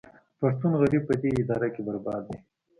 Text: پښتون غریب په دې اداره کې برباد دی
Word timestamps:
پښتون 0.39 0.73
غریب 0.81 1.03
په 1.09 1.15
دې 1.21 1.29
اداره 1.41 1.67
کې 1.73 1.81
برباد 1.87 2.21
دی 2.29 2.37